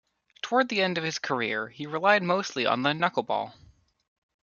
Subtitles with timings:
[0.41, 3.53] Toward the end of his career, he relied mostly on the knuckleball.